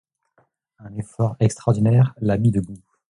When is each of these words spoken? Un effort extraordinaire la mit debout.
Un 0.79 0.95
effort 0.97 1.35
extraordinaire 1.39 2.15
la 2.21 2.39
mit 2.39 2.49
debout. 2.49 2.81